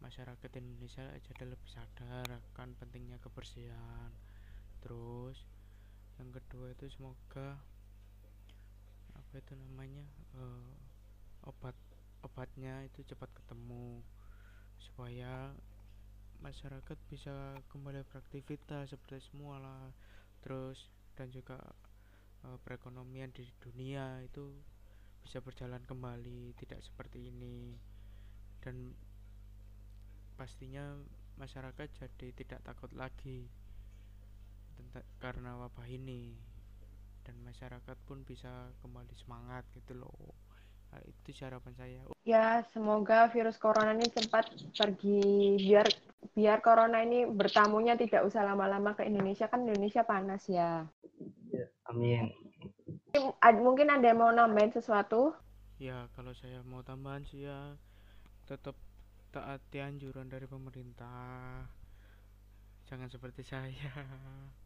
masyarakat 0.04 0.52
Indonesia 0.60 1.08
jadi 1.24 1.48
lebih 1.48 1.70
sadar 1.72 2.28
akan 2.52 2.76
pentingnya 2.76 3.16
kebersihan. 3.24 4.12
Terus 4.84 5.40
yang 6.24 6.32
kedua 6.32 6.72
itu 6.72 6.88
semoga 6.88 7.60
apa 9.12 9.34
itu 9.36 9.60
namanya 9.60 10.08
eh, 10.40 10.72
obat 11.44 11.76
obatnya 12.24 12.88
itu 12.88 13.04
cepat 13.04 13.28
ketemu 13.36 14.00
supaya 14.80 15.52
masyarakat 16.40 16.96
bisa 17.12 17.60
kembali 17.68 18.08
beraktivitas 18.08 18.96
seperti 18.96 19.20
semua 19.20 19.60
lah. 19.60 19.92
Terus 20.40 20.88
dan 21.20 21.28
juga 21.28 21.60
eh, 22.48 22.58
perekonomian 22.64 23.36
di 23.36 23.44
dunia 23.60 24.24
itu 24.24 24.48
bisa 25.28 25.44
berjalan 25.44 25.84
kembali 25.84 26.56
tidak 26.56 26.80
seperti 26.88 27.28
ini. 27.28 27.76
Dan 28.64 28.96
pastinya 30.40 30.96
masyarakat 31.36 31.92
jadi 32.00 32.28
tidak 32.32 32.64
takut 32.64 32.96
lagi 32.96 33.52
tenta- 34.76 35.08
karena 35.22 35.58
wabah 35.58 35.88
ini. 35.88 36.36
Dan 37.24 37.40
masyarakat 37.46 37.98
pun 38.04 38.22
bisa 38.28 38.72
kembali 38.84 39.16
semangat 39.16 39.64
gitu 39.74 39.96
loh. 39.96 40.36
Nah, 40.92 41.02
itu 41.08 41.34
harapan 41.42 41.74
saya. 41.74 42.00
Ya, 42.24 42.62
semoga 42.70 43.28
virus 43.34 43.58
corona 43.58 43.96
ini 43.98 44.08
cepat 44.12 44.52
pergi. 44.78 45.58
Biar 45.58 45.88
biar 46.36 46.60
corona 46.62 47.02
ini 47.02 47.26
bertamunya 47.26 47.98
tidak 47.98 48.28
usah 48.28 48.46
lama-lama 48.46 48.94
ke 48.94 49.08
Indonesia. 49.08 49.50
Kan 49.50 49.66
Indonesia 49.66 50.06
panas 50.06 50.46
ya. 50.46 50.86
Amin. 51.90 52.30
Ad- 53.42 53.62
mungkin 53.62 53.90
ada 53.90 54.10
yang 54.10 54.20
mau 54.22 54.32
nambahin 54.34 54.74
sesuatu? 54.74 55.34
ya 55.82 56.08
kalau 56.16 56.32
saya 56.32 56.64
mau 56.64 56.80
tambahan 56.80 57.28
sih 57.28 57.44
ya 57.44 57.76
tetap 58.48 58.78
taati 59.36 59.82
anjuran 59.82 60.30
dari 60.30 60.46
pemerintah. 60.48 61.66
Jangan 62.88 63.10
seperti 63.10 63.42
saya 63.42 63.92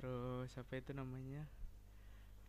terus 0.00 0.48
apa 0.56 0.80
itu 0.80 0.96
namanya 0.96 1.44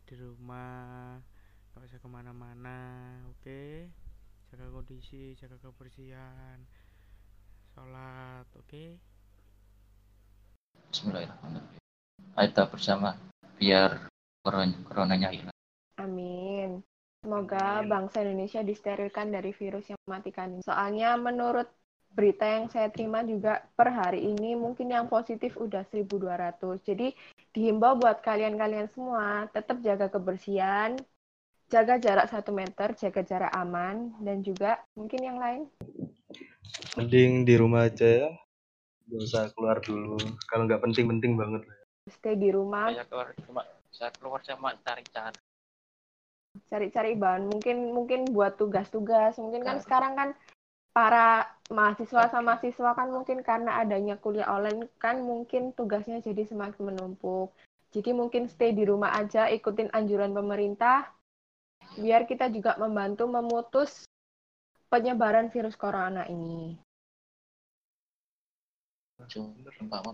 di 0.08 0.16
rumah 0.16 1.20
nggak 1.68 1.84
usah 1.84 2.00
ke 2.00 2.08
mana-mana 2.08 2.80
oke 3.28 3.92
jaga 4.48 4.72
kondisi 4.72 5.36
jaga 5.36 5.60
kebersihan 5.60 6.64
sholat 7.76 8.48
oke 8.56 8.96
Bismillahirrahmanirrahim. 10.92 11.80
Ayo 12.40 12.48
kita 12.52 12.64
bersama 12.72 13.20
biar 13.60 14.08
corona 14.40 14.76
coronanya 14.88 15.28
hilang. 15.28 15.56
Amin. 16.00 16.80
Semoga 17.20 17.84
Amin. 17.84 17.88
bangsa 17.88 18.24
Indonesia 18.24 18.60
disterilkan 18.64 19.28
dari 19.28 19.52
virus 19.56 19.88
yang 19.92 20.00
mematikan. 20.08 20.60
Soalnya 20.64 21.16
menurut 21.20 21.68
berita 22.12 22.44
yang 22.44 22.68
saya 22.68 22.92
terima 22.92 23.24
juga 23.24 23.64
per 23.72 23.88
hari 23.88 24.20
ini 24.20 24.52
mungkin 24.52 24.92
yang 24.92 25.08
positif 25.08 25.56
udah 25.56 25.88
1200. 25.88 26.60
Jadi 26.84 27.16
dihimbau 27.52 28.00
buat 28.00 28.24
kalian-kalian 28.24 28.88
semua 28.96 29.44
tetap 29.52 29.80
jaga 29.84 30.08
kebersihan, 30.08 30.96
jaga 31.68 32.00
jarak 32.00 32.26
satu 32.32 32.52
meter, 32.52 32.96
jaga 32.96 33.20
jarak 33.20 33.52
aman, 33.52 34.12
dan 34.24 34.40
juga 34.40 34.80
mungkin 34.96 35.20
yang 35.20 35.38
lain. 35.40 35.68
Mending 36.96 37.44
di 37.44 37.54
rumah 37.60 37.88
aja 37.88 38.28
ya. 38.28 38.30
Gak 39.08 39.20
usah 39.28 39.44
keluar 39.52 39.76
dulu. 39.84 40.16
Kalau 40.48 40.64
nggak 40.64 40.80
penting-penting 40.80 41.36
banget. 41.36 41.62
lah. 41.68 41.78
Stay 42.08 42.34
di 42.34 42.48
rumah, 42.50 42.88
Saya 42.90 43.04
keluar 43.06 43.28
cuma 43.46 43.62
saya 43.92 44.10
keluar 44.16 44.40
sama 44.42 44.72
cari-cari. 44.80 45.38
cari-cari 46.68 47.16
bahan 47.16 47.48
mungkin 47.48 47.96
mungkin 47.96 48.28
buat 48.28 48.60
tugas-tugas 48.60 49.40
mungkin 49.40 49.64
kan 49.64 49.80
sekarang 49.80 50.12
kan 50.12 50.28
para 50.92 51.48
mahasiswa 51.72 52.28
sama 52.28 52.54
mahasiswa 52.54 52.92
kan 52.92 53.08
mungkin 53.08 53.40
karena 53.40 53.80
adanya 53.80 54.20
kuliah 54.20 54.44
online 54.52 54.92
kan 55.00 55.24
mungkin 55.24 55.72
tugasnya 55.72 56.20
jadi 56.20 56.44
semakin 56.44 56.92
menumpuk. 56.92 57.48
Jadi 57.92 58.12
mungkin 58.12 58.48
stay 58.48 58.72
di 58.72 58.84
rumah 58.84 59.12
aja 59.16 59.48
ikutin 59.48 59.92
anjuran 59.92 60.32
pemerintah 60.32 61.08
biar 61.96 62.24
kita 62.24 62.48
juga 62.48 62.76
membantu 62.80 63.28
memutus 63.28 64.08
penyebaran 64.88 65.48
virus 65.52 65.76
corona 65.76 66.24
ini. 66.28 66.76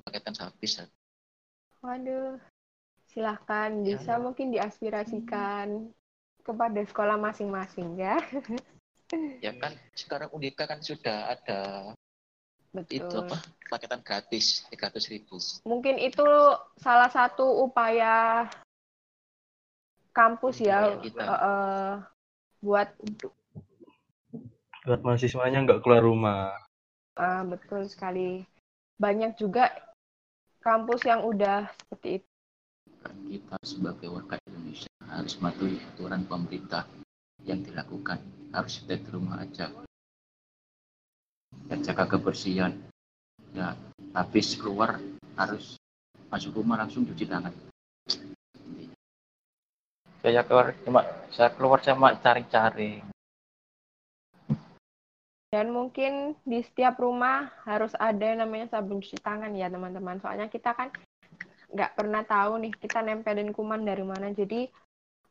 Paketan 0.04 0.34
habis. 0.38 0.84
waduh 1.78 2.38
silahkan. 3.08 3.70
Ya. 3.82 3.96
bisa 3.96 4.18
mungkin 4.18 4.50
diaspirasikan 4.50 5.90
kepada 6.42 6.80
sekolah 6.86 7.16
masing-masing 7.16 7.98
ya 7.98 8.18
Ya 9.38 9.55
kan 9.57 9.73
sekarang 9.94 10.29
Unika 10.35 10.66
kan 10.66 10.83
sudah 10.83 11.33
ada 11.33 11.61
itu 12.88 13.01
betul 13.01 13.25
apa 13.25 13.37
paketan 13.68 14.01
gratis 14.05 14.64
300 14.68 15.09
ribu. 15.12 15.37
mungkin 15.64 15.97
itu 15.97 16.25
salah 16.79 17.09
satu 17.09 17.64
upaya 17.64 18.44
kampus 20.12 20.61
ya 20.61 20.97
kita. 21.01 21.23
eh, 21.25 21.33
eh, 21.33 21.90
buat 22.61 22.88
Buat 24.85 25.01
mahasiswanya 25.05 25.64
nggak 25.68 25.81
keluar 25.85 26.01
rumah. 26.05 26.53
ah, 27.16 27.42
betul 27.44 27.85
sekali 27.88 28.44
banyak 28.97 29.37
juga 29.37 29.68
kampus 30.61 31.05
yang 31.09 31.25
udah 31.25 31.68
seperti 31.87 32.21
itu 32.21 32.29
Kan 32.99 33.14
kita 33.31 33.57
sebagai 33.62 34.09
warga 34.11 34.37
Indonesia 34.49 34.90
harus 35.07 35.33
mematuhi 35.38 35.77
aturan 35.94 36.23
pemerintah 36.27 36.83
yang 37.46 37.62
dilakukan. 37.62 38.18
Harus 38.51 38.81
stay 38.81 38.98
di 38.98 39.11
rumah 39.12 39.44
aja. 39.44 39.70
Dan 41.68 41.85
jaga 41.85 42.09
kebersihan. 42.09 42.72
Ya 43.53 43.77
habis 44.16 44.57
keluar 44.57 45.01
harus 45.38 45.79
masuk 46.29 46.61
rumah 46.61 46.81
langsung 46.81 47.05
cuci 47.07 47.24
tangan. 47.29 47.53
Saya 50.24 50.42
keluar. 50.42 50.74
Cuma 50.83 51.05
saya 51.31 51.53
keluar 51.55 51.81
sama 51.85 52.16
cari-cari. 52.18 53.05
Dan 55.48 55.72
mungkin 55.72 56.37
di 56.44 56.61
setiap 56.61 57.01
rumah 57.01 57.48
harus 57.64 57.96
ada 57.96 58.20
yang 58.20 58.44
namanya 58.44 58.77
sabun 58.77 59.01
cuci 59.01 59.16
tangan 59.24 59.57
ya 59.57 59.72
teman-teman. 59.72 60.20
Soalnya 60.20 60.53
kita 60.53 60.77
kan 60.77 60.92
nggak 61.72 61.96
pernah 61.96 62.20
tahu 62.24 62.61
nih 62.64 62.72
kita 62.77 63.01
nempelin 63.01 63.57
kuman 63.57 63.81
dari 63.81 64.05
mana. 64.05 64.29
Jadi 64.33 64.68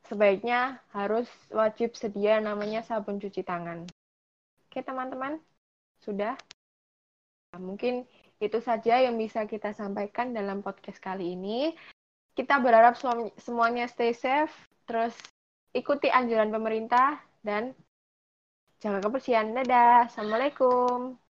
sebaiknya 0.07 0.79
harus 0.95 1.27
wajib 1.51 1.93
sedia 1.93 2.39
namanya 2.39 2.83
sabun 2.83 3.19
cuci 3.19 3.43
tangan. 3.43 3.87
Oke 4.67 4.79
teman-teman, 4.83 5.39
sudah? 6.01 6.35
Nah, 7.53 7.61
mungkin 7.63 8.07
itu 8.37 8.59
saja 8.61 9.01
yang 9.01 9.15
bisa 9.17 9.47
kita 9.47 9.73
sampaikan 9.73 10.35
dalam 10.35 10.63
podcast 10.63 10.99
kali 10.99 11.35
ini. 11.35 11.73
Kita 12.37 12.61
berharap 12.61 12.95
semuanya 13.41 13.89
stay 13.89 14.13
safe, 14.13 14.53
terus 14.85 15.17
ikuti 15.73 16.07
anjuran 16.07 16.53
pemerintah, 16.53 17.17
dan 17.41 17.73
jaga 18.77 19.01
kebersihan. 19.01 19.57
Dadah, 19.57 20.05
Assalamualaikum. 20.05 21.26